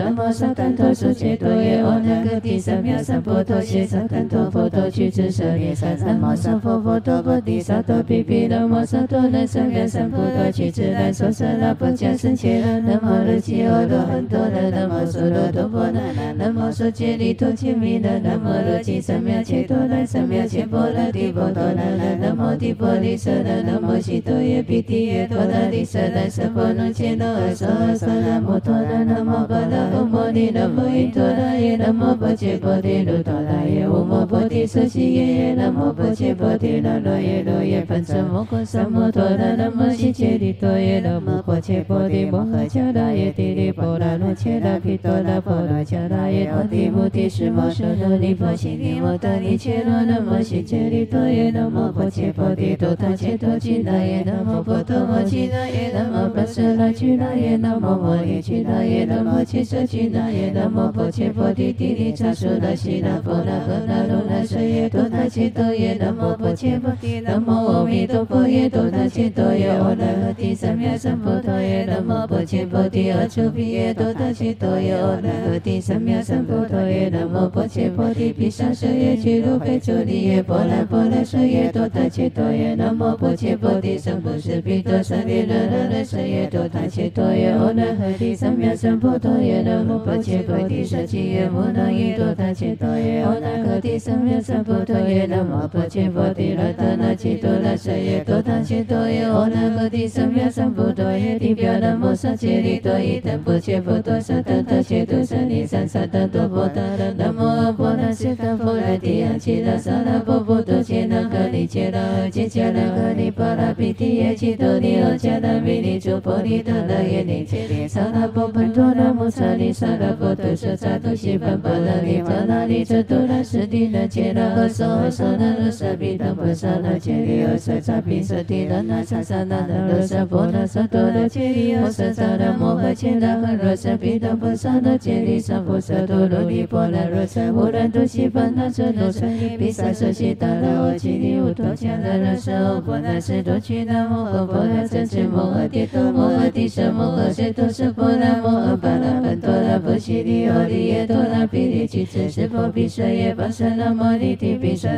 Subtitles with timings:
[0.00, 16.00] 南无萨怛多苏揭多耶，阿那格提萨妙萨婆多谢萨怛多佛多曲智舍利萨，南无萨佛佛多波提萨多毗毗，南无萨多那萨妙萨婆多曲智南娑舍那婆迦僧伽那，南无日吉阿罗汉多那，南无娑罗多婆那，
[16.32, 139.26] 南无娑揭利多揭弥那，南无罗吉萨妙切多那，萨妙切波那提波多那，南无提波利舍那，南无悉多耶毗提耶多那利舍那，舍婆那切那阿娑阿娑那摩多那，南无巴那唵摩尼南无因陀那耶，南无波切波提卢多那耶，唵摩波提舍悉耶耶，南无波切波提那罗耶罗耶，梵僧摩诃萨摩多那，南无悉揭利多耶，南无波切波提摩诃迦那耶，提利波那罗切那毗多那婆罗迦那耶，阿提摩提什摩舍那尼婆悉尼摩达尼切罗，南无悉揭利多耶，南无波切波提多他切多吉那耶，南无波多摩吉那耶，南无波舍那吉那耶，南无摩尼吉那耶，南无切舍吉那耶，南无波切波提提利叉苏那悉那婆那诃那罗那舍耶多他切多耶，南无波切波提，南无阿弥陀佛耶多他切多耶，阿那诃提三藐三菩提耶，南无波切波提阿阇毗耶多他切多耶，阿那诃提三藐三菩提耶，南无波切波提毗沙舍耶俱卢贝丘利耶波罗波罗舍耶多他切多耶，南无波切波提僧不施毗多舍利那那那舍耶多他切多耶，阿那诃提三藐三菩提耶，南无波切波提舍吉耶摩那耶多他切多耶，阿那诃提三藐三菩提耶，南无波切波提罗多那切多那舍耶多他切多耶，阿那诃提三藐三菩提耶，地表南无萨揭利多伊等波切波多萨等他切多舍利三萨等多波达那南无阿婆那悉达婆罗提亚切那萨那波波多切那格利切那阿切切那格利巴拉毗提耶切多尼阿迦那弥尼诸婆利达那耶尼切利萨那波本多那摩萨利萨那波多舍萨多西班巴那利巴那利遮多那舍地那切那阿娑阿娑那罗舍毗当波萨那切利阿萨萨毗舍地那那萨萨那那罗舍波那萨多那切利阿萨萨那摩诃切那诃罗舍毗当波萨那切利萨婆萨多罗利波那罗舍波那多西班那遮那舍
[139.58, 154.88] 毗萨舍悉达那阿吉利乌多迦那罗舍欧婆那舍多취那摩诃婆那真智摩诃帝多摩诃帝舍摩诃舍多舍婆那摩诃巴那本多那波悉利欧利耶多那毗利俱胝舍婆毗舍耶巴舍那摩利提毗舍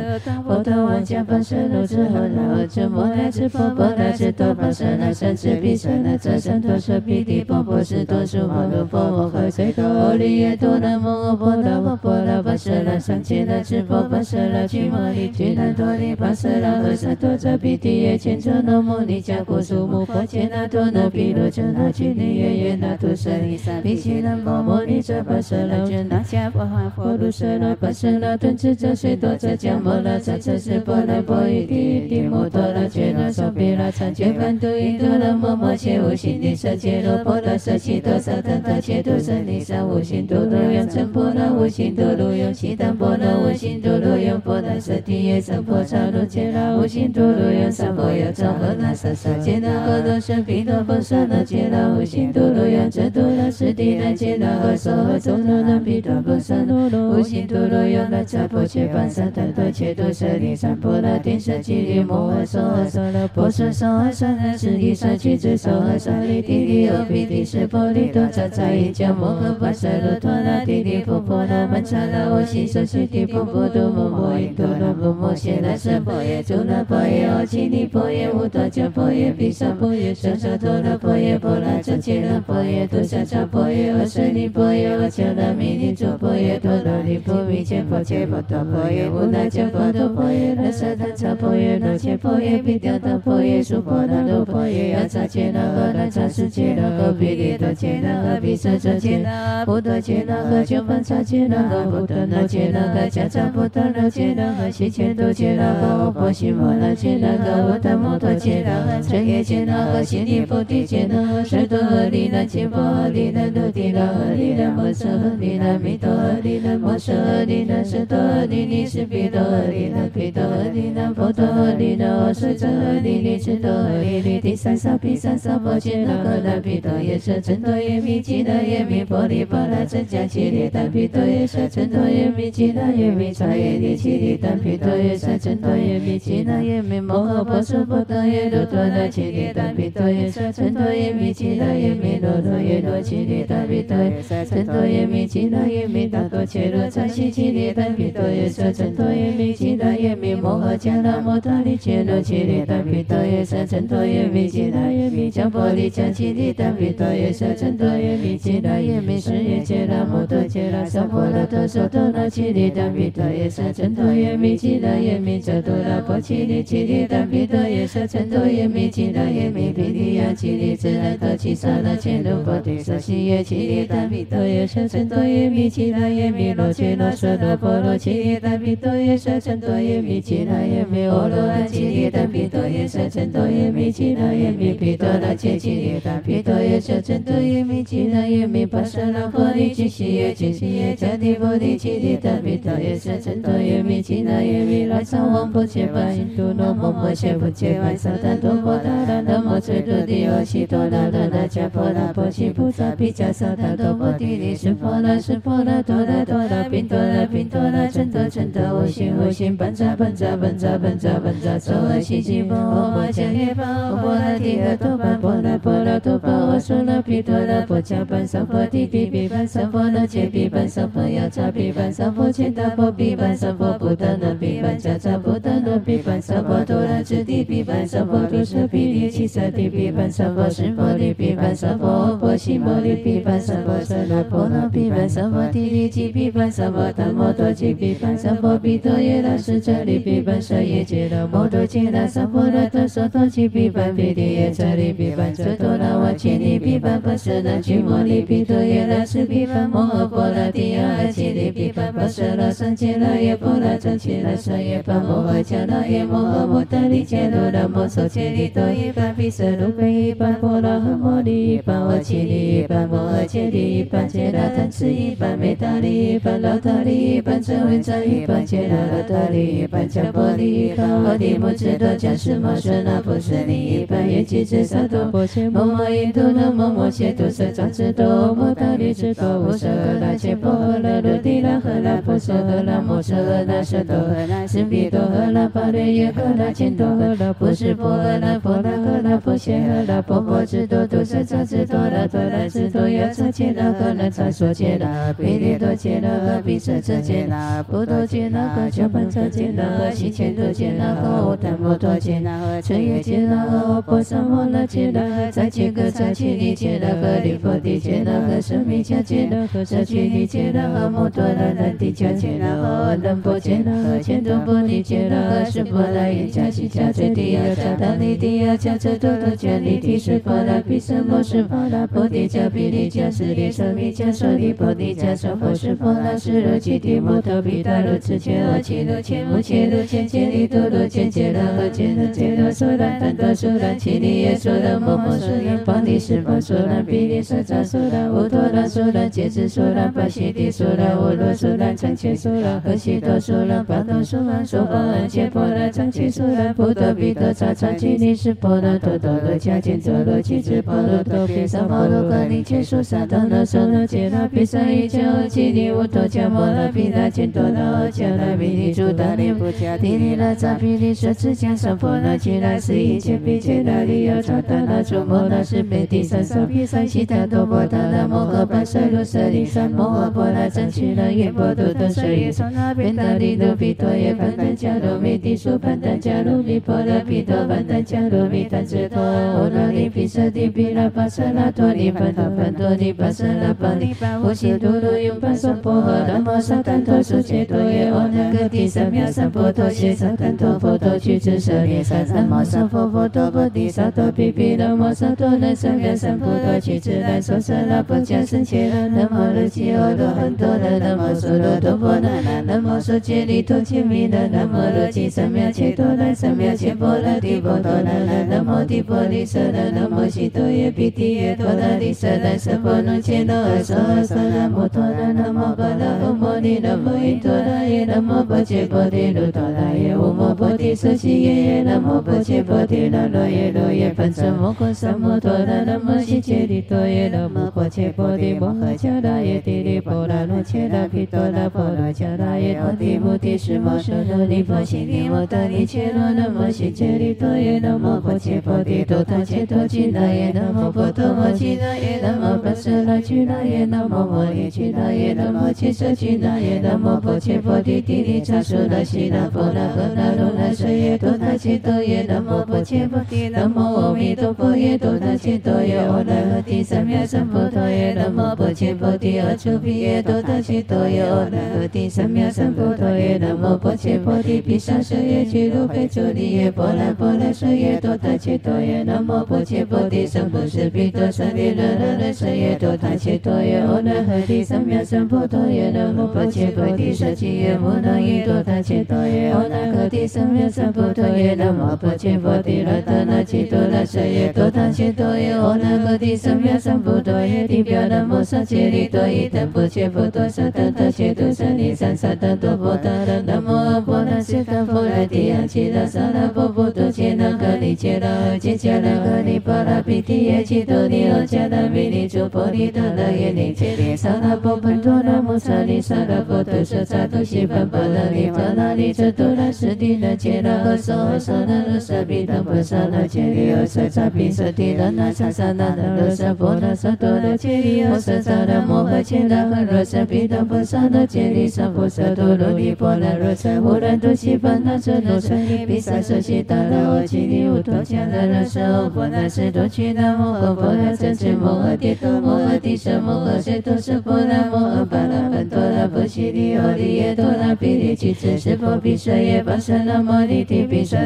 [0.45, 56.73] 波多王迦巴舍罗遮诃那阿遮摩那遮婆婆那遮多巴舍那善智毗舍那遮善多舍毗提婆婆是多数摩罗婆摩诃最多欧利耶多那摩诃婆那摩婆那巴舍那上切那智婆巴舍那俱摩利俱那多利巴舍那诃舍多遮毗提耶千遮那摩尼迦古苏摩婆切那多那毗罗遮那俱尼耶耶那多舍利萨毗悉那摩摩尼遮巴舍那遮那迦婆哈婆卢舍那巴舍那顿智遮水多遮迦摩那遮遮是波那波伊提提摩多那觉那手毗那参觉梵度伊多那摩摩切无心地舍切罗婆那舍悉多萨等他切多舍利萨无心多罗用真婆那无心多罗用悉当婆那无心多罗用婆那舍提耶僧婆刹罗切那无心多罗用三婆要超和那萨萨切那诃多舍毗多婆萨那切那无心多罗用真多那舍提那切那诃娑诃娑那那毗多婆萨那
[57.09, 540.97] 无心多罗用那迦婆切般萨等多切多舍利三婆那天舍吉利摩诃娑诃娑那婆舍娑诃娑那舍利舍俱胝娑诃娑利提利欧毗提舍婆利多扎扎伊迦摩诃巴舍罗陀那提利婆婆那曼荼那我悉舍悉提婆婆多摩摩伊多那摩摩谢那舍婆耶诸那婆耶阿吉利婆耶无多迦婆耶毗沙婆耶舍舍多那婆耶婆那遮切那婆耶多舍迦婆耶阿舍利婆耶阿迦那弥尼诸婆耶多那利婆弥切婆切婆多婆耶无那迦婆多婆耶那舍他叉婆耶那切婆耶毗雕多婆耶娑婆那多婆耶亚扎切那诃那扎世切那诃毗利多切那诃毗舍遮切那菩提切那诃鸠梵叉切那诃菩提那切那诃迦扎菩提那切那诃悉切多切那诃婆悉摩那切那诃菩提摩多切那诃真耶切那诃悉尼菩提切那诃舍多诃利那切婆诃利那多提那诃利那摩舍诃利那弥多诃利那摩舍诃利那舍多诃利尼是毗多诃利那毗多诃利那婆多诃利那阿舍遮诃利尼智多诃利利第三萨毗三萨摩切那诃那毗多耶舍真多耶弥吉那耶弥婆利波那真迦吉利但毗多耶舍真多耶弥吉那耶弥叉耶利吉利但毗多耶舍真多耶弥吉那耶弥摩诃婆娑婆多耶罗多那吉利但毗多耶舍真多耶弥吉那耶弥罗多耶罗吉利但毗多耶舍成多耶弥吉那耶弥达多切罗扎西吉利达比多耶舍成多耶弥吉那耶弥摩诃迦那摩达利切罗吉利达比多耶舍成多耶弥吉那耶弥迦波利迦吉利达比多耶舍成多耶弥吉那耶弥是耶切那摩多切那萨婆拉多娑多那吉利达比多耶舍成多耶弥吉那耶弥遮多拉波吉利吉利达比多耶舍成多耶弥吉那耶弥毗利亚吉利自然多吉萨那切罗波提萨西耶吉利达比多耶舍成多耶弥吉那耶弥罗切罗舍罗波罗吉利达比多耶舍成多耶弥吉那耶弥欧罗安吉利达比多耶舍成多耶弥吉那耶弥毗多那切吉利达比多耶舍成多耶弥吉那耶弥巴舍那波利吉西耶吉西耶迦提波利吉利达比多耶舍成多耶弥吉那耶弥拉萨王波切巴印度那摩摩切波切巴萨达多波达拉那摩切多迪欧西多那那那迦婆那波西菩萨毗迦萨达多波提利是婆那是婆那多那多那宾多那宾多那真多真多无心无心班扎班扎班扎班扎班扎娑罗西吉摩摩迦耶巴波那提诃多巴波那波那多巴我娑那毗多那波迦班萨婆提毗毗班萨婆那切毗班萨婆雅扎毗班萨婆切达婆毗班萨婆布达那毗班迦扎布达那毗班萨婆多那智地毗班萨婆多舍毗利七萨地毗班萨婆释摩利毗班萨婆婆西摩利毗班萨婆舍那婆那毗班萨婆提利吉毗班萨婆达摩多吉毗班萨婆毗多耶那是这里毗班舍耶杰那摩多杰那萨婆那多娑多吉毗班毗利耶这里毗班遮多那瓦切利毗班巴舍那居摩利毗多耶那是毗班摩诃波那提亚阿吉利毗班巴舍那三切那耶波那真切那舍耶班摩诃迦那耶摩诃摩达利切罗那摩娑切利多耶班毗舍卢贝一班波那诃摩利一班瓦切利一班摩诃切利一班切那贪吃一班美达利一班老达利一班真文扎一班切那拉达利一班迦波利一班瓦提摩智多迦什摩舍那波舍利一班耶吉智萨多波切摩摩耶多那摩摩切多舍扎智多摩达利智多无舍诃那切波诃那卢提那诃那波舍诃那摩舍诃那舍多诃那斯比多诃那巴雷耶诃那千多诃那波士波诃那波那诃那波切诃那波波智多多舍扎智多那多那智多呀扎切那诃那扎所切那毗利多切那诃毗舍遮切那波多切那诃迦班扎切那诃西切多切那诃乌檀摩多切那诃彻夜切那诃波萨摩那切那诃扎切格扎切利切那诃利佛地切那诃舍密迦切那诃扎切利切那诃摩多那那地迦切那诃南波切那诃千多波利切那诃是波那耶迦西迦最地亚迦达利地亚迦遮多多迦利提是波那毗舍摩是波那波地迦毗利迦是利舍密迦舍利波地迦舍佛是波那是罗吉提摩多毗达罗智切阿切罗切摩切罗切切利多罗切切那诃切那切那娑兰丹多娑兰切利耶娑兰摩摩娑兰巴利是巴娑兰毗利舍扎娑兰乌多那娑兰羯子娑兰巴西地娑兰乌罗娑兰长切娑兰和西多娑兰巴多娑兰娑波安切波那长切娑兰波多毗多扎扎切利是波那多多罗迦见多罗吉智波罗多毗萨摩罗格利切娑萨多那娑那切那毗萨一切阿吉利乌多迦摩那毗那见多那阿迦那毗利主达利布迦提利那扎毗利舍智迦萨婆那切那是一切毗切那利亚扎达那主摩那是贝提萨萨毗萨悉达多波达那摩诃巴舍罗舍利萨摩诃波那真切那耶波多多舍耶娑那毗那利多毗多耶盘丹迦罗弥地苏盘丹迦罗弥波那毗多盘丹迦罗弥丹智多欧那利毗舍地毗那巴舍那多利盘多盘多尼巴舍那巴利巴无悉多罗用巴娑婆诃那摩萨怛多苏切多耶欧那个地三藐三波多谢萨怛多佛多趣智舍利萨三摩萨佛佛多波地萨多毗毗那摩萨多那三藐三菩多趣智那娑舍那波迦僧切那摩罗揭欧罗汉多那那摩娑罗多波那那那摩娑揭利多揭弥那那摩罗揭三藐切多那三藐切波罗提波多那那那摩提波利舍那那摩悉多耶毗提耶多那利舍那舍波那切那阿舍阿舍那摩多那那摩巴那诃摩提南无因陀罗耶南无波切波提卢陀罗耶无摩波提舍悉耶耶南无波切波提那罗耶罗耶盘遮摩诃萨摩陀罗南无悉揭利多耶南无波切波提摩诃迦达耶提利波罗罗切达毗多拉波罗迦达耶摩提摩提什摩舍罗尼波悉尼摩达尼切罗南无悉揭利多耶南无波切波提多他切多吉那耶南无波多摩吉那耶南无波舍那吉那耶南无摩耶吉那耶南无切舍吉那耶南无波切波提提利扎苏那西那波那诃那罗那舍耶多他切多耶南无波切波提南无阿弥陀佛耶多他切多耶阿那诃提三藐三菩提耶南无波切波提阿处毗耶多他切多耶阿那诃提三藐三菩提耶南无波切波提毗沙舍耶俱卢贝丘利耶波罗波罗舍耶多他切多耶南无波切波提三不施毗多舍利那那那舍耶多他切多耶阿那诃提三藐三菩提耶南无波切波提舍吉耶摩那耶多他切多耶阿那诃提三藐三菩提耶南无波切波提罗他那切多那舍耶多他切多耶阿那诃提三藐三菩提耶提表南无萨切利多伊等波切波多萨等他切多舍利三萨等多波达那南无阿婆那悉达佛来提亚切那萨那波波多切那格利切那阿切切那格利巴拉比提耶切多尼阿切那比利诸波利达那耶尼切利萨那波本多那摩萨利萨那波多舍萨多西班巴那利巴那利遮多那斯蒂那切那阿萨阿萨那罗萨比那波萨那切利阿萨萨比萨蒂那那萨萨那那罗萨波那萨多那切利阿萨萨那摩诃切那诃罗萨比那波萨那切利萨波萨多罗利波那罗萨波那多西班那遮那舍利比萨舍西达那阿切利乌多切那那舍欧波那舍多切那摩诃波那真智摩诃提多摩诃提舍摩诃舍多舍波那摩诃巴那本多那波悉利欧利耶多那比利吉智是波比舍耶巴舍那摩利提比舍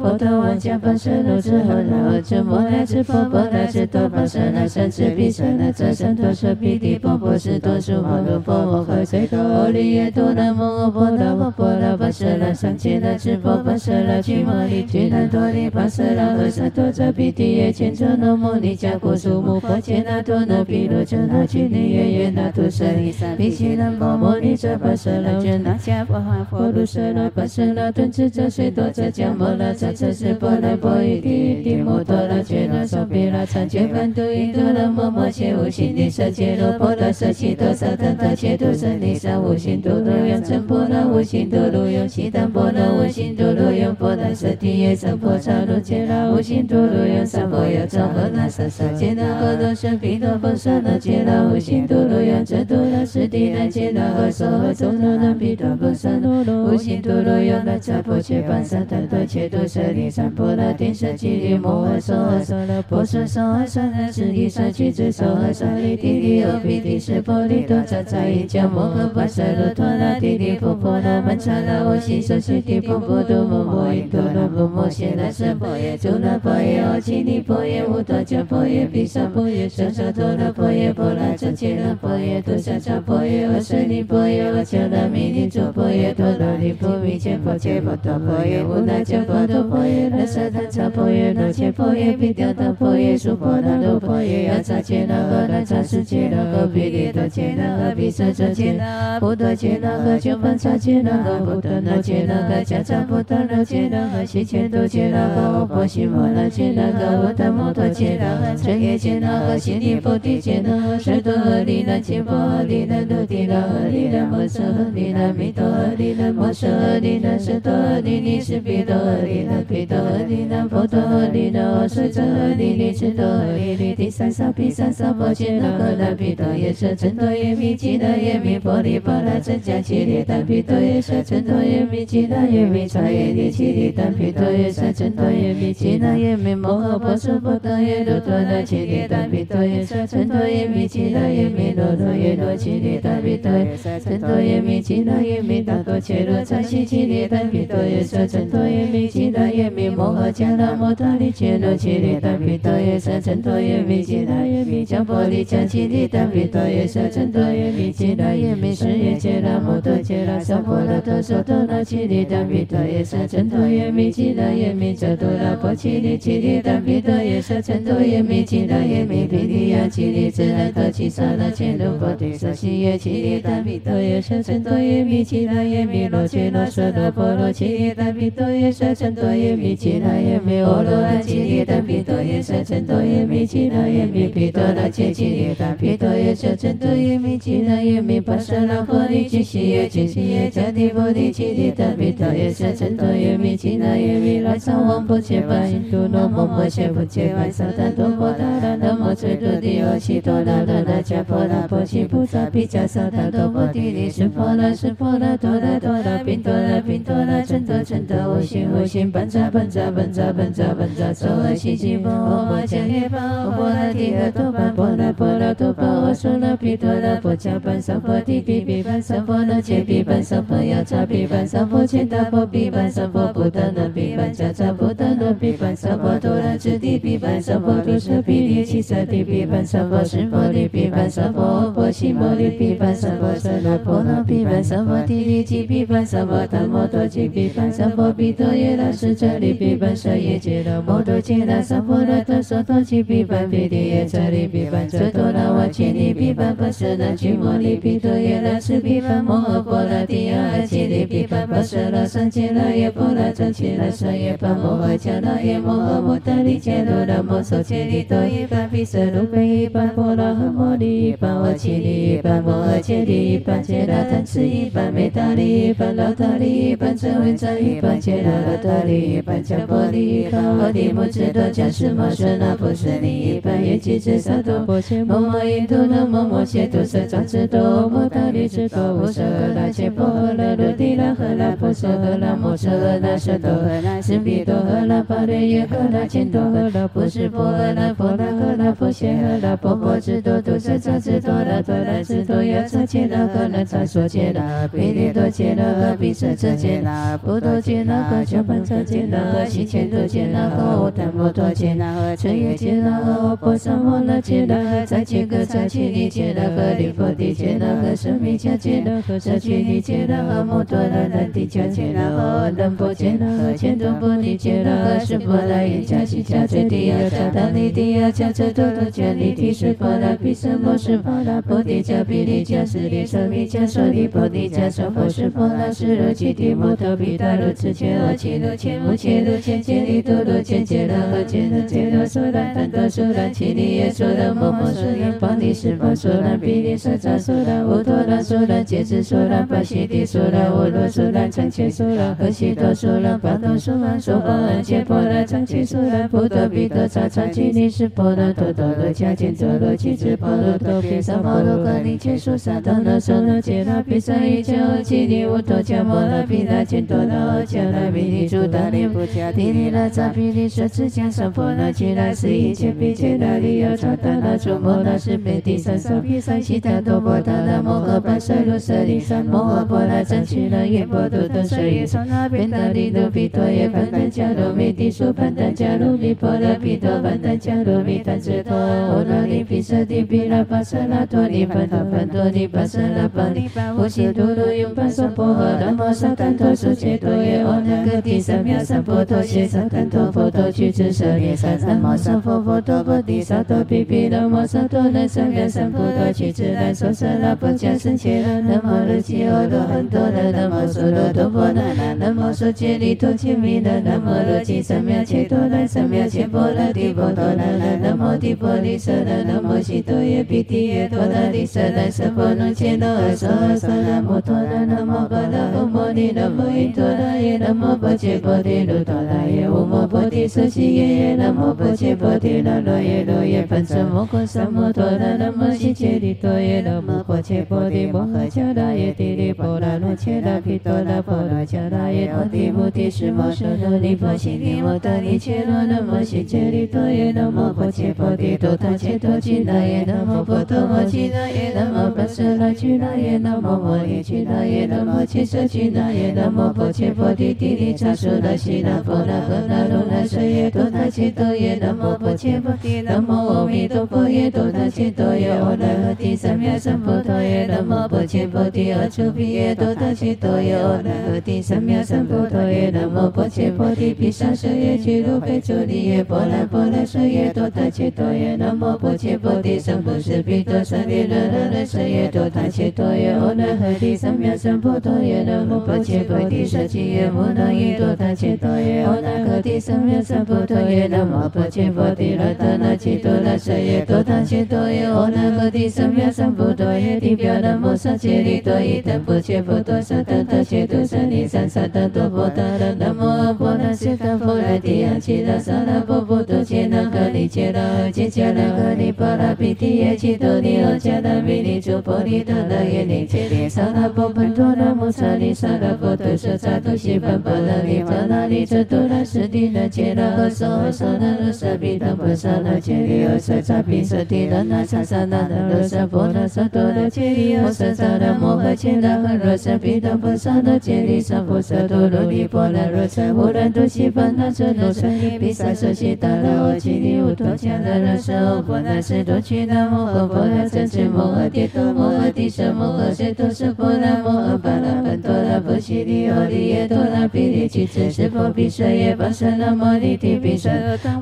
[0.00, 56.28] 波多王迦巴舍罗智诃那阿智摩那智波波那智多巴舍那善智比舍那遮身多舍比提波波是多数摩罗波摩诃随多欧利耶多那摩诃波那波波那巴舍那上切那智波巴舍那居摩利居那多利巴舍那诃舍多遮比提耶千遮那摩尼迦古苏摩婆切那多那毗罗遮那居尼耶耶那图舍利萨比悉那摩摩尼遮巴舍那遮那迦波哈婆卢舍那巴舍那顿智遮水多遮迦摩那遮遮是波那波伊提提摩多那觉那娑毗那参觉梵度伊多那摩摩切无心地舍切罗波那舍悉多萨等他切多舍利无心多罗用成波那无心多罗用悉当波那无心多罗用波那舍提耶三波刹罗切那无心多罗用三波耶昭和那萨萨切那诃多舍毗多波萨那切那无心多罗用遮多那舍提那切那诃娑诃娑那那毗多波萨那
[56.64, 213.18] 无心多罗用那迦婆切般萨他多切多舍利三波那天舍吉利摩诃娑诃娑那波舍娑诃娑那是利舍去智娑诃娑利提利欧毗提是波利多扎扎伊迦摩诃巴舍罗陀那提利婆婆那曼荼那我悉舍悉提婆婆多摩摩伊多那摩摩谢那舍婆耶周那婆耶阿奇利婆耶无多迦婆耶毗沙婆耶舍舍多那婆耶婆那遮切那婆耶多舍迦婆耶阿舍利婆耶阿迦那弥利诸婆耶多那利婆弥切婆切婆多婆耶无那迦婆多婆耶那舍他迦婆耶那切婆耶毗雕多婆耶娑婆那多婆耶阿扎切那诃那扎世切那诃毗利多切那诃毗舍遮切那菩多切那诃鸠曼扎切那诃菩多那切那诃迦扎菩多那切那诃悉切多切那阿婆悉摩那切那诃无他摩多切那诃遮耶切那诃悉利菩提切那诃舍多诃利那切婆诃利那多提那诃利那摩舍诃利那弥多诃利那摩舍诃利那舍多诃利尼是毗多诃利那毗多诃利那佛陀诃利那阿舍遮诃利尼是多诃利利提三萨毗三萨婆切那诃那毗多耶舍真多耶弥吉那耶弥婆利巴那真迦切利但毗多耶舍真多耶弥吉那耶弥查耶利切利但毗多耶舍真多耶弥吉那耶弥摩诃婆娑婆多耶罗多那切利但毗多耶舍真多耶弥吉那耶弥罗罗耶罗切利但毗多耶舍真多耶弥吉那耶弥达多切罗参悉切利但毗多耶舍真多耶弥吉那耶弥摩诃迦那摩达利切罗切利但毗多耶舍真多耶弥吉那耶弥迦婆利迦切利但毗多耶舍真多耶弥吉那耶弥是耶切那摩多切那萨婆那多娑多那切利但毗多耶舍真多耶弥吉那耶弥遮多那婆切利切利但毗多耶舍真多耶弥吉那耶弥毗利亚切利自那多吉萨那切罗婆提舍悉耶切利但毗多耶舍陈多耶弥其那耶弥罗揭罗娑罗波罗揭耶达毗多耶舍陈多耶弥其那耶弥欧罗阿揭耶达毗多耶舍陈多耶弥其那耶弥毗多那揭揭耶达毗多耶舍陈多耶弥其那耶弥巴舍那婆利揭西耶揭西耶迦提婆利揭耶达毗多耶舍陈多耶弥其那耶弥拉萨王婆揭巴印度罗摩摩揭婆揭巴萨达多婆达拉那摩揭多地欧悉多那那那迦婆那婆悉菩萨毗迦萨达多婆地利是婆那是婆那多那多那宾多那宾多那真多真多无心无心班扎班扎班扎班扎班扎娑罗悉悉波摩迦耶巴
[213.54, 282.68] 波那提诃多班波那波那多巴我娑那毗多那波迦班萨婆提毗毗班萨婆那揭毗班萨婆亚扎毗班萨婆切达婆毗班萨婆布达那毗班迦扎布达那毗班萨婆多那智地毗班萨婆多舍毗利七地毗班萨婆释婆利毗班萨婆婆悉摩利毗班萨婆舍那婆那毗班萨婆提利吉毗班萨婆达摩多吉毗班萨婆毗多耶那是这里毗班舍耶揭那摩多揭那萨婆那多娑多吉毗班毗地耶这里毗班遮多那瓦揭利毗班巴舍那居摩利毗多耶那是毗班摩诃波那提阿揭利毗班巴舍那三揭那耶波那真揭那舍耶班摩诃迦那耶摩诃摩达利揭罗那摩娑揭利多耶班毗舍卢贝一班波那诃摩利一班瓦揭利一班摩诃揭利一班揭那贪吃一班美达利一班老达利一班真文真一班揭那老达利一班迦波利一班我地母智多迦什摩舍那波舍利一班耶吉智萨多波切摩摩耶多那摩摩切多舍长智多摩达利智多无舍诃那切波诃那罗地那诃那波舍诃那摩诃
[283.00, 524.82] 那舍多诃那斯毗多诃那巴雷耶诃那千多诃那波士波诃那波那诃那波谢诃那波波智多多舍长智多那多那智多耶萨切那诃那萨所切那毗利多切那诃毗舍遮切那波多切那诃迦班遮切那诃悉切多切那诃乌檀摩多切那诃彻夜切那诃波萨摩那切那诃再切个再切利切那诃利佛地切那诃舍密迦切那诃舍切利切那诃摩多那那地迦切那诃能波切那诃千多波利切那诃是波那耶迦悉迦最地呀迦达利地呀迦遮多多迦利提是波那毗舍摩是波那波地迦毗利迦是利舍密迦舍利波地迦舍佛是波那是如吉提摩多毗达如此切阿切如切无切如切切利多如切切那诃切那切那娑那坦多娑那切利耶娑那摩摩娑耶波利是波娑那毗利舍扎娑那无多那娑那羯子娑那巴悉地娑那无罗娑那长切娑那诃悉多娑那巴多娑那娑波安切波那长切娑那不多毗多扎长切利是波那多多罗迦见多罗切智波罗多毗萨摩罗诃利切娑萨多那娑那切那毗萨一切阿切利无多迦摩那毗那见多那阿迦那毗利诸大利不迦提利那扎毗利舍智迦萨婆那切那是一切毗切那利亚扎达那诸摩那是毗地三萨毗萨悉达多波达那摩诃般舍卢舍利三摩诃波那真气那耶波多多舍耶娑那毗达利卢毗多耶盘丹迦卢弥地苏盘丹迦卢弥波那毗多盘丹迦卢弥丹智多欧那利毗舍地毗那巴舍那多利盘多盘多利巴舍那巴利巴呼悉度卢用巴娑婆诃那摩萨堪陀苏切多耶欧那个地三藐三波多谢萨堪陀佛陀去智舍利三三摩萨佛佛陀婆地萨多毗毗那摩萨多那三藐三波多去智那娑舍那波迦僧切那那摩罗揭欧罗汉多那那摩娑罗多婆那那那摩娑揭利多揭弥那那摩罗揭三藐切多那三藐切波那地波多那那那摩地波利舍那那摩悉多耶毗地耶多那利舍那舍波那切那阿娑阿娑那摩多那那摩巴那唵摩尼那摩依多那耶那摩波切波地卢多那耶唵摩波地舍悉耶耶那摩波切波地那罗耶罗耶梵遮摩诃萨摩多那那摩悉切利多耶那摩波切波地摩诃迦那耶地利波那罗切那毗多那波那迦那耶摩地摩地是摩舍那利波悉利摩达利切罗那摩悉切利多耶那摩波切波地多他切多吉那耶那摩波多摩吉那耶那摩巴舍那吉那耶那摩摩利吉那耶那摩切舍吉那耶那摩波切波地地利查苏那悉那波那诃那罗那舍耶多他切多耶那摩波切波地那摩阿弥陀佛耶多他切多耶阿那诃地三藐三菩提耶那摩波切波地阿处毗耶多他切多耶阿那诃帝三藐三菩提耶，南无波切波提毗沙舍耶，俱卢贝丘利耶，波罗波罗舍耶，多他切多耶，南无波切波提三菩提毗多舍利那那那舍耶，多他切多耶，阿那诃帝三藐三菩提耶，南无波切波提舍吉耶，摩那耶，多他切多耶，阿那诃帝三藐三菩提耶，南无波切波提那那那切多那舍耶，多他切多耶，阿那诃帝三藐三菩提耶，地表南无萨切利多伊等波切波多萨等他切多舍利三萨等多波达那南无阿婆那悉达婆罗提亚切那萨那波波多切那格利切那阿切切那格利巴拉比提耶切多尼阿切那弥尼诸婆利达那耶尼切利萨那波本多那摩萨利萨那波多舍萨多西班巴那利巴那利遮多那舍地那切那阿萨阿萨那那萨比当波萨那切利阿萨萨比舍地那那萨萨那那那萨波那萨多那切利阿萨萨那摩诃切那诃罗萨比当波萨那切利萨波萨多罗利波那罗萨波那多西班那遮那舍
[525.18, 540.50] 比萨舍西达那阿切利乌多迦那那舍欧波那舍多去那摩诃波那真智摩诃帝多摩诃帝舍摩诃舍多舍波那摩诃巴那本多那波西利欧利耶多那比利吉智舍波比舍耶巴舍那摩利提比舍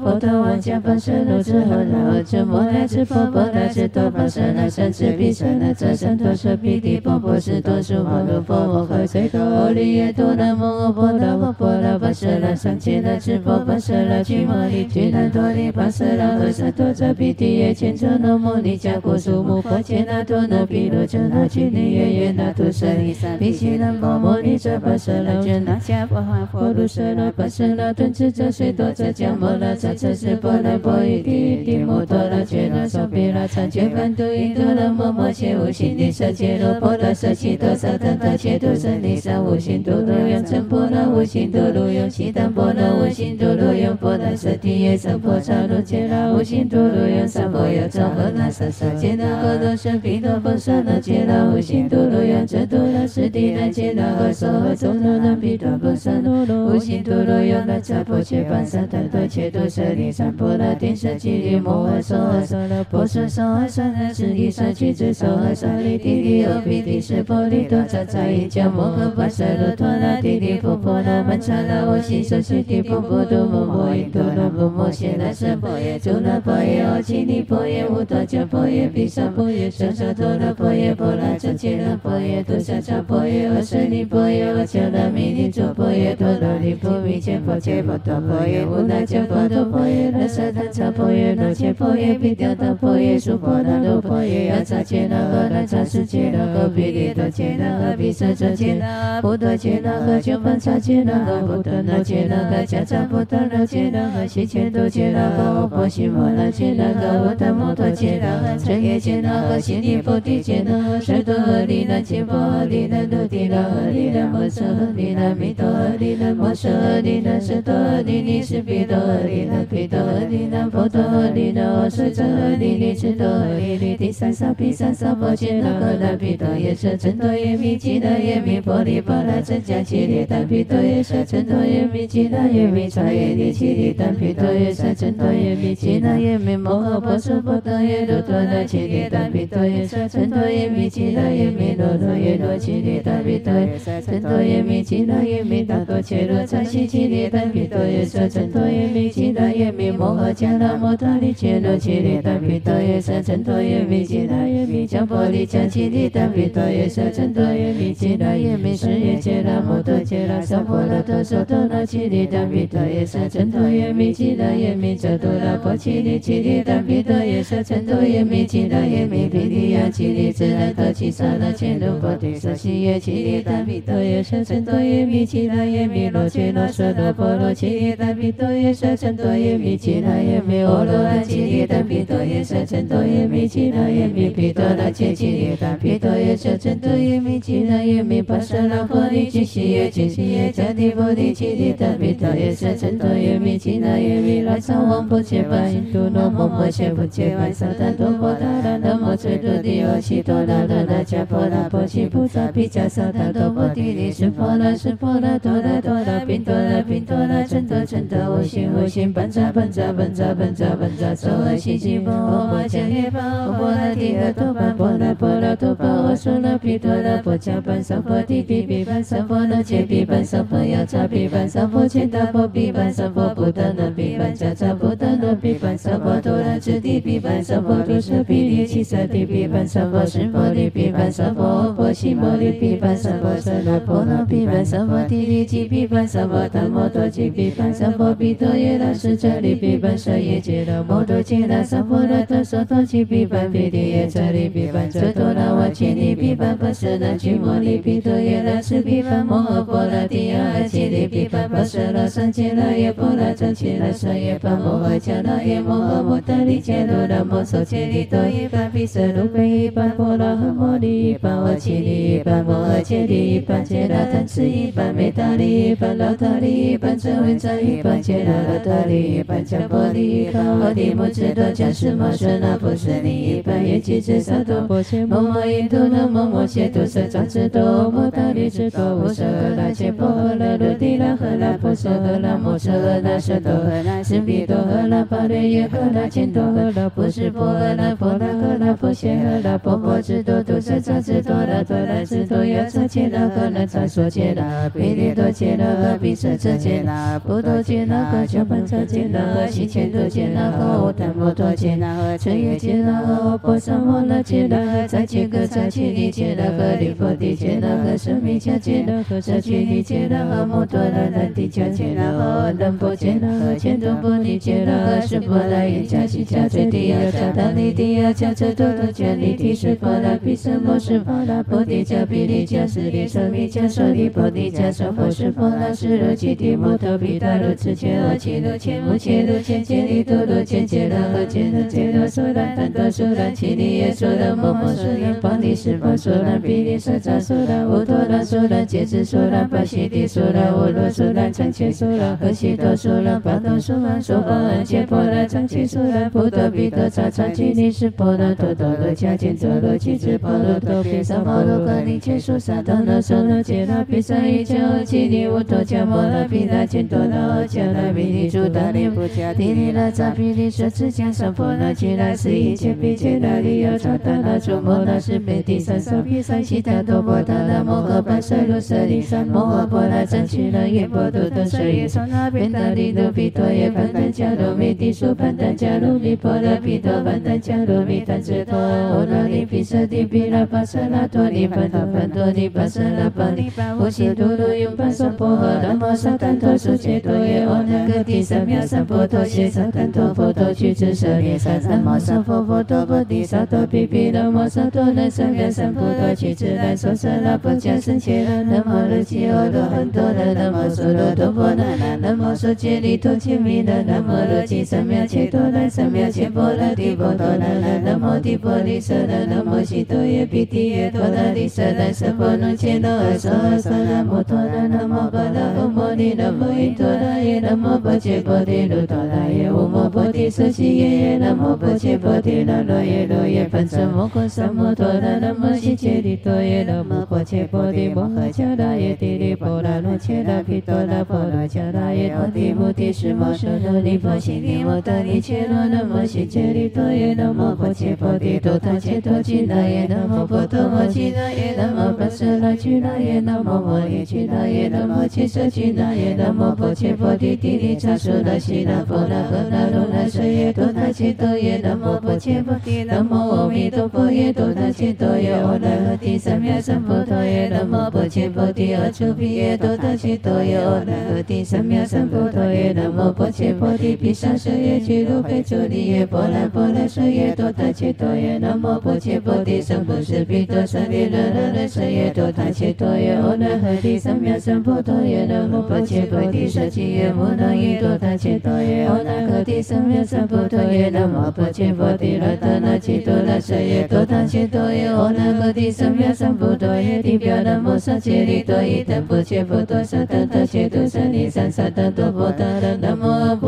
[0.03, 56.31] 波多王迦巴舍罗智诃那阿智摩那智波波那智多巴舍那善智比舍那遮善多舍比提波波士多数摩罗波摩诃最多利耶多那摩诃波那摩波那巴舍那上切那智波巴舍那居摩利居那多利巴舍那诃舍多遮比提耶千遮那摩尼迦果苏摩诃切那多那毗罗遮那居尼耶耶那多舍利萨比悉那摩摩尼遮巴舍那遮那迦波哈波卢舍那巴舍那顿智遮水多遮迦摩那遮遮是波那波伊提提摩多那觉那所比那参觉梵度伊多那摩摩切无心地舍切罗波那舍悉多萨等他切多舍利萨无心多罗用真波那无心多罗用悉当波那无心多罗用波那舍提耶萨婆萨罗切那无心多罗用萨婆耶扎诃那萨萨切那诃多舍毗多波萨那切那无心多罗用真多那舍提那切那诃娑诃娑那那毗多波萨那
[56.65, 213.21] 无心多罗用那迦婆切般萨等多切多舍利三波那天舍吉利摩诃娑诃娑那波舍娑诃娑那舍利萨俱胝娑诃娑利提利欧毗提舍波利多扎扎伊迦摩诃巴舍罗陀那提利婆婆那曼荼那我悉舍悉提婆婆多摩摩伊多那摩摩羯那舍婆耶诸那婆耶阿悉尼婆耶无多迦婆耶毗沙婆耶舍舍多那婆耶婆那遮切那婆耶多舍迦婆耶阿舍利婆耶阿迦那弥尼诸婆耶多那利婆弥切婆切婆多婆耶无那迦婆多婆耶那舍他迦婆耶那切婆耶毗雕多婆耶娑婆那多婆耶亚扎切那诃那扎世切那诃毗利多切那诃毗舍遮切那菩多切那诃鸠梵萨切那诃菩多那切那诃迦扎菩多那切那诃悉切多切那诃婆悉摩那切那诃无他摩多切那诃真耶切那诃悉尼菩提切那诃舍多诃利那切婆诃利那多提那诃利那摩舍诃利那弥多诃利那摩舍诃利那舍多诃利尼是毗多诃利那毗多诃利那婆多诃利那阿舍遮诃利尼智多诃利利第三萨毗三萨摩切那诃那毗多耶舍真多耶弥吉那耶弥婆利波那真迦吉利但毗多耶舍真多耶弥吉那耶弥察耶利吉利但毗多耶舍真多耶弥吉那耶弥摩诃婆娑婆多耶罗多那吉利但毗多耶舍真多耶弥吉那耶弥罗罗耶罗吉利但毗多耶舍真多耶弥吉那耶弥达多切罗扎西吉利但毗多耶舍真多耶弥吉那耶弥摩诃迦那摩他利切罗吉利但毗多耶舍真多耶弥吉那耶弥迦婆利迦吉利但毗多耶舍真多耶弥吉那耶弥是耶切那摩多切那萨婆那多娑多那吉利但毗多耶舍真多耶弥吉那耶弥遮多那婆吉利吉利但毗多耶舍真多耶弥吉那耶弥毗利亚吉利自然多吉萨那切罗婆提舍西耶吉利但毗多耶舍真多耶弥吉那耶弥罗切那舍那婆罗吉利但毗多耶舍真多耶弥吉那耶弥欧罗安吉利但毗多耶舍真多耶弥吉那耶弥毗多那切吉利但毗多耶舍真多耶弥吉那耶弥巴舍那婆利吉西耶吉西耶迦提婆利吉利达比达耶舍真多耶弥吉那耶弥拉萨王波切巴印度那摩摩切布切巴萨达多波达拉那摩切多地欧西多拉拉那迦婆拉波西菩萨毗迦萨达多波地利是婆拉是婆拉多拉多拉宾多拉宾多拉真多真多无心无心班扎班扎班扎班扎班扎娑罗西吉波摩迦耶巴
[213.59, 279.23] 波拉提诃多巴波拉波拉多巴我娑罗毗多拉波迦班萨婆提比比班萨婆那切比班萨婆要扎比班萨婆切达婆比班萨婆不达那比班迦扎不达那比班萨婆多拉智地比班萨婆多舍比利七萨地比班萨婆是摩利比班萨婆婆西摩利比班萨婆舍那婆那比班萨婆提利吉比班萨婆达摩多吉比班萨婆比多耶拉是这里比班舍耶杰拉摩多杰拉萨婆那多娑多吉比班比利耶这里比班这多拉瓦切利比班巴舍那吉摩利比多耶拉是比班摩诃波拉提亚阿吉利比班巴舍那三杰拉耶波拉真切拉舍耶班摩诃迦那耶摩诃摩达利切罗那摩娑切利多耶班比舍卢贝一班波拉诃摩利一班瓦切利一班摩诃切利一班切拉贪吃一班梅达利一班老达利一班真文扎一班切拉拉达利一班迦波利一班我的摩智多迦什摩舍那不舍利一班耶吉智萨多波切摩摩耶多那摩摩切多舍扎智多摩达利智多无舍
[279.55, 492.97] 那切波诃那卢地那诃那波舍诃那摩舍诃那舍多诃那是比多诃那巴雷耶诃那千多诃那波是波诃那波那诃那波谢诃那波波智多多舍扎智多那多那智多耶扎切那诃那扎所切那比利多切那诃比舍遮切那波多切那诃迦班遮切那诃西切多切那诃乌檀摩多切那诃彻夜切那诃波萨摩那切那诃扎切格扎切利切那诃利波提切那诃舍密迦切那诃舍切利切那诃摩多那那提迦切那诃南波切那诃千多波利切那诃是波那耶迦西迦最地亚迦达利地亚迦遮多多迦利提是波那毗舍摩是波那波提迦毗利迦是利舍密迦舍利波提迦舍佛是波那是罗吉提摩托毗达罗智切阿切罗切摩切罗切切利多罗切切那诃切那切罗娑那坦多娑那切利耶娑那摩摩娑那巴利是波娑那毗利舍扎娑那乌陀那娑那羯子娑那巴西提娑那乌罗娑那长切娑那诃悉多娑那巴多娑那娑巴安切波那长切娑那菩提毗多扎扎切利是波那多多罗迦见多罗吉智波罗多毗萨摩罗诃利切娑萨多那娑那切那毗萨一切阿切利乌陀迦摩那毗那见多那阿迦那毗利诸大利布迦提利那扎毗利舍智迦萨婆那切那是一切毗切那利亚扎达那诸摩那是毗提萨萨毗萨悉达多波达那摩诃巴舍罗舍利萨摩诃波那真切那耶波多多舍耶娑那毗达利多毗多耶盘丹迦罗弥提苏盘丹迦罗弥波那毗多盘丹迦罗弥丹智多欧那利毗舍提毗那巴舍那多利盘多盘多尼巴舍那巴尼巴无悉多罗用巴娑婆诃那摩萨坦多苏切多耶欧那个提萨妙萨婆多谢萨坦多佛多去智舍利萨三摩萨佛佛多波提萨多毗毗那摩萨多那三藐三菩多去智那娑舍那波迦僧切那摩罗揭欧罗汉多那那摩娑罗多波那那那摩娑揭利多切弥那那摩罗揭三藐切多那三藐切波罗提波多那那那摩提波利舍那那摩悉多耶毗提耶多那利舍那舍波那切那阿娑阿娑那摩多那那摩巴那唵摩尼那摩因多那耶那摩波切波提卢多那耶唵摩波提舍悉耶耶那摩波切波提那罗耶罗耶盘舍摩诃萨摩多那那摩悉切利多耶那摩波切波提摩诃迦那耶提利波那罗切那毗多那波罗迦那耶摩提菩提是摩舍那利波悉利摩达利切罗那摩悉切利多耶那摩波切波提多他切多吉那耶那摩波多摩吉那耶那摩巴舍那吉那耶那摩摩耶吉那耶那摩切舍吉那耶那摩波切波提提利扎苏那悉那波那诃那罗那舍耶多他切多耶那摩波切波提那摩阿弥陀佛耶多他切多耶阿那诃提三藐三菩提耶那摩波切波提阿处毗耶多他切多耶阿那诃提三藐三菩提耶那摩波切波提毗沙舍耶俱卢贝遮利耶波那波那舍耶多他切多耶那摩波切波提僧不是毗多舍利那那那舍耶多他切多耶阿那诃提三藐三菩提耶那摩波切波提舍吉耶摩那耶多他切多耶阿那诃提三藐三菩提耶那摩波切波提那他那切多那舍耶多他切多耶阿那诃提三藐三菩提耶提表那摩萨切利多伊等波切波多萨等他切多舍利三萨达多波达拉南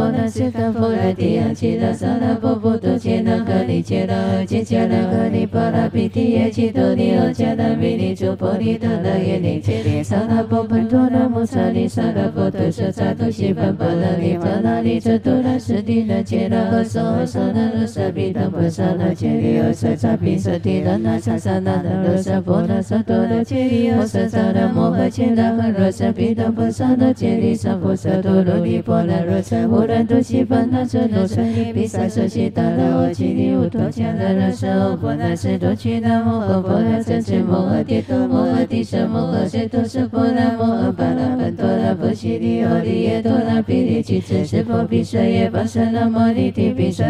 [0.02, 31.42] 无阿婆那斯达佛拉提亚吉拉萨拉波波多杰那格里杰拉尔杰加拉格里巴拉比提耶吉多尼尔加拉比尼朱波利达拉耶尼杰里萨拉波本多拉摩萨利萨拉波多舍萨多西巴巴拉里巴拉里遮多拉斯蒂那杰拉和萨和萨那罗萨比达波萨那杰里尔萨萨比萨蒂拉那萨萨那那罗萨波那萨多拉杰里尔萨萨那摩诃杰拉和罗萨比达波萨那杰里萨波萨多罗尼波那罗萨乌兰多西巴那遮罗萨
[31.74, 47.04] 比萨舍西达拉我吉里乌多加拉罗萨欧波那斯多吉那摩诃波那真智摩诃帝多摩诃帝舍摩诃舍多舍波那摩诃巴那本多拉波西里欧利耶多那比利吉智是波比舍耶巴舍那摩利提比舍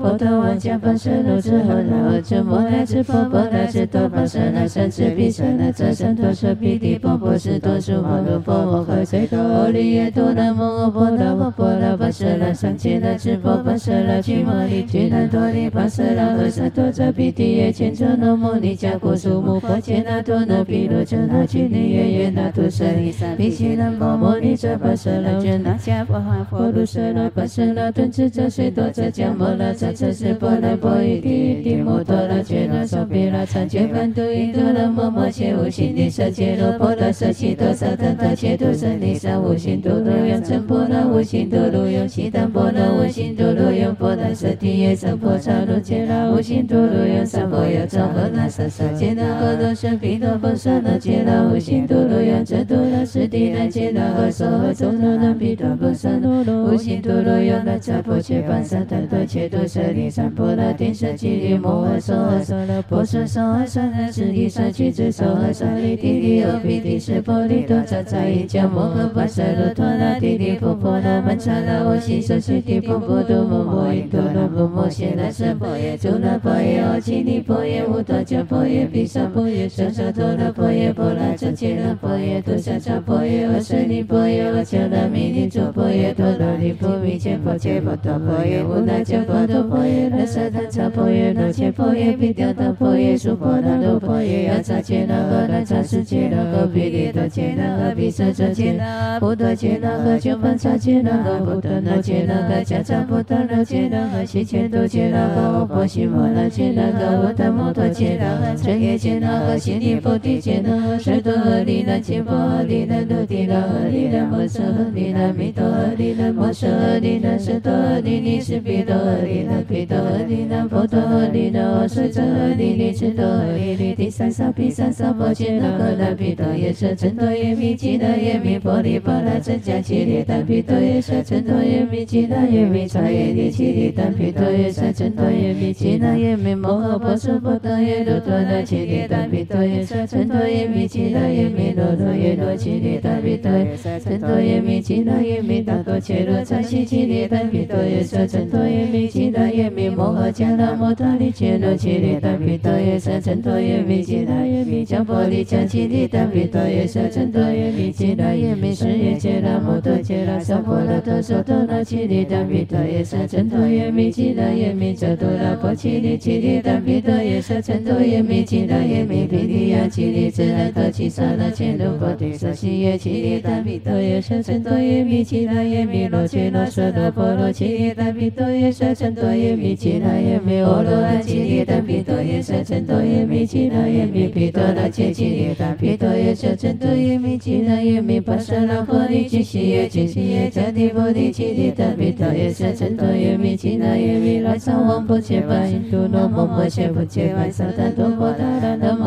[0.00, 198.44] 波多王加巴舍罗智诃那诃智摩那智波波那智多巴舍那善智比舍那遮善多舍比提波波是多数摩罗波摩诃随多欧利耶多那摩诃波那波波那巴舍那善切那智波巴舍那居摩利居那多利巴舍那诃舍多遮比提耶千遮那摩尼迦果树木婆切那多那毗罗遮那居尼耶耶那多舍利萨比西那摩摩尼遮巴舍那遮那迦波哈佛卢舍那巴舍那顿智遮水多遮迦摩那遮遮是波那波伊提提摩多那觉那所比那参觉梵度伊多那摩摩切无心地舍切罗波那舍悉多萨特特切多舍利萨无心多罗用真波那无心多罗用悉当波那无心多罗用波那舍提耶僧波萨罗切那无心多罗用三波耶藏和那萨萨切那诃多舍毗多波萨那切那无心多罗用遮多那舍提那切那诃娑诃娑那那毗多波萨那无心多罗用那迦波切班萨特多切多舍利三波那天舍吉利摩诃娑诃娑那波舍娑诃娑那舍利舍去之娑诃娑利提利欧毗提舍波利多扎扎伊迦摩诃巴舍罗陀那提利婆婆那曼刹那我悉舍悉提婆婆多摩摩伊多罗摩摩谢那舍婆耶周那婆耶奥吉尼婆耶无多迦婆耶毗沙婆耶舍舍多那婆耶婆那遮切那婆耶多萨迦婆耶阿舍尼婆耶阿迦那弥尼周婆耶多罗尼婆弥切婆切婆多婆耶无那迦婆多婆耶那萨坦查婆耶那切婆耶毗雕多婆耶苏婆那多婆耶阿扎切那诃那扎斯切那诃毗利多切那诃毗舍遮切那波多切那诃鸠班扎切那诃波多那切那诃迦扎波多那切那诃悉切多切那诃欧婆悉摩那切那诃波多摩多切那诃遮耶切那诃悉尼波提切那诃舍多诃利那切波诃利那多提那诃利那摩舍诃利那弥多诃利那摩舍诃利那舍多诃利尼是毗多诃利那毗多诃利那波多诃利那阿舍遮诃利尼是多诃利利第三萨毗三萨婆切那诃那毗多耶舍真多耶弥吉那耶弥婆利巴那真迦吉利那毗多耶舍真多弥吉那耶弥查耶利吉利但毗多耶舍真多耶弥吉那耶弥摩诃婆娑婆多耶罗多那吉利但毗多耶舍真多耶弥吉那耶弥罗罗耶罗吉利但毗多耶舍真多耶弥吉那耶弥达多切罗查西吉利但毗多耶舍真多耶弥吉那耶弥摩诃迦那摩他利切罗吉利但毗多耶舍真多耶弥吉那耶弥迦婆利迦吉利但毗多耶舍真多耶弥吉那耶弥是耶切那摩多切那萨婆那多娑多那吉利但毗多耶舍真多耶弥吉那耶弥遮多那婆吉利吉利但毗多耶舍真多耶弥吉那耶弥毗利亚吉利自然多七萨那切罗波提萨西耶吉利但毗多耶舍真多耶弥吉那耶弥罗切罗舍罗波罗吉利但毗多耶舍真多耶弥吉那耶弥欧罗安吉利但毗多耶舍真多耶弥吉那耶弥毗多那切吉利但毗多耶舍真多耶弥吉那耶弥巴舍那婆利吉西耶吉西耶迦提婆利吉利但毗多耶舍真多耶弥吉那耶弥拉萨王婆切巴印度罗摩摩切婆切巴萨达多婆达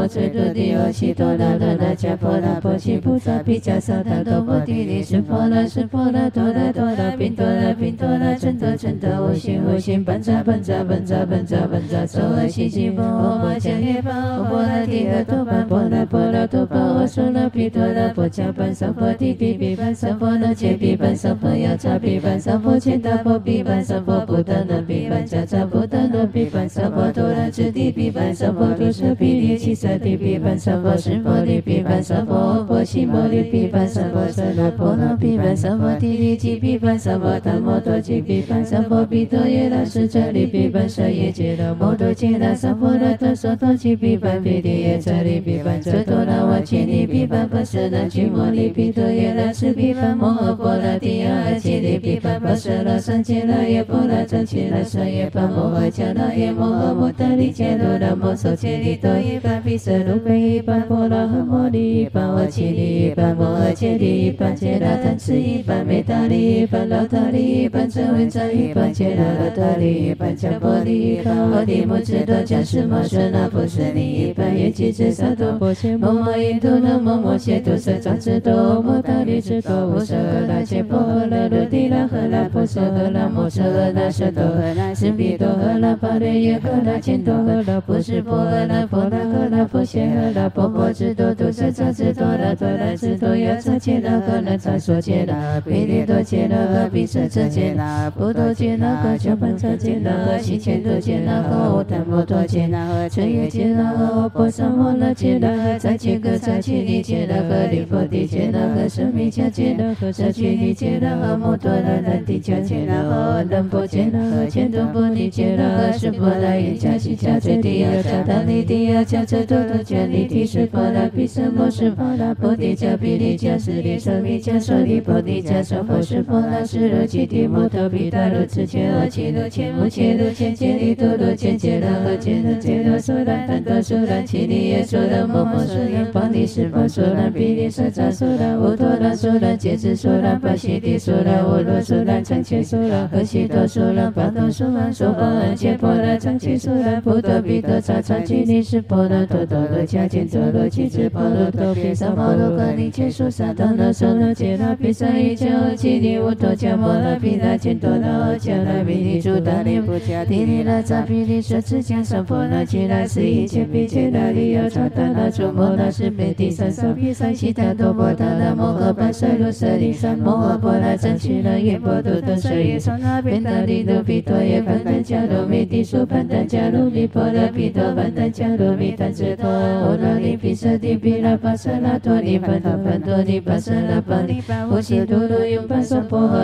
[0.08, 80.16] 拉那摩切多地欧悉多那那那迦波那波悉菩萨毗迦萨达多婆提利是波那是婆那多那多那宾多那宾多那真多真多无心无心班扎班扎班扎班扎班扎娑诃悉悉波摩摩迦耶巴波那提诃多班波那波那多波阿娑那毗多那婆迦班萨婆提毗毗班萨婆那切毗班萨婆亚叉毗班萨婆切达婆毗班萨婆布达那毗班迦叉布达那毗班萨婆多那智地毗班萨婆多舍毗利七萨地毗班萨婆释摩利毗班萨婆婆悉摩利毗班萨婆舍那婆那毗班萨婆提利吉毗班萨婆达摩多吉毗班萨婆毗多耶那是这里毗班舍耶杰那摩多杰那萨婆那多娑多吉毗班毗利耶这里毗班遮多那瓦吉尼利毗跋波舍那居摩利毗多耶那斯毗跋摩诃波罗提亚阿揭利毗跋波舍那三揭那耶波那藏揭那舍耶跋摩诃迦那耶摩诃摩达利揭罗那摩娑揭利多耶跋毗舍卢贝依般波罗诃摩利依般瓦揭利依般摩诃揭利依般揭那贪吃依般美达利依般老达利依般遮文遮依般揭那罗达利依般迦波利依般摩地摩智多迦释摩舍那波舍利依般耶吉智萨多波切摩摩依多那摩摩切多舍扎智多摩达利智多无舍
[80.48, 186.38] 那切波诃那罗地那诃那波舍诃那摩舍诃那舍多诃那斯毗多诃那巴雷耶诃那千多诃那波士波诃那波那诃那波谢诃那波波智多多舍扎智多那多那智多耶扎切那诃那扎所切那毗利多切那诃毗舍遮切那波多切那诃迦班遮切那诃悉切多切那诃檀摩多切那诃彻夜切那诃波萨摩那切那诃扎切格扎切利切那诃利波提切那诃舍密迦切那诃舍去利切那诃摩多那那提迦切那诃能波切那诃千多波利切那诃是波那耶迦悉迦最地亚迦达利地亚迦遮多多迦利提是波那毗舍摩是波那波提迦毗利迦是利舍密迦舍利波提迦舍波是波那是罗吉提摩多毗达罗次切阿切罗切摩切罗切切利多罗切切那诃切那切那娑兰坦多娑兰切利耶娑兰摩摩娑耶波利是波娑兰毗利舍扎娑兰无多那娑兰羯子娑兰巴悉地娑兰无罗娑兰长切娑兰诃悉多娑兰巴多娑兰娑波安切波那长切娑兰不多彼多扎扎切利是波那多多罗迦见多罗切智波罗多毗萨摩罗诃利切娑萨多那娑那切那毗萨伊切阿切利无多迦摩那毗那切多那阿迦那毗利主达利不迦提利那扎毗利舍智迦萨婆那切那斯一切毗切那利亚扎达那主摩那是贝提三萨毗萨悉达多波达那摩诃般舍卢舍利三摩诃波那藏去那耶波多多舍耶娑那边达利多毗多耶盘丹迦罗弥地苏盘丹迦罗弥波罗毗多盘丹迦罗弥丹智多欧那利毗舍地毗那巴舍那多利盘多盘多利巴舍那巴利巴呼悉多罗用巴娑婆诃。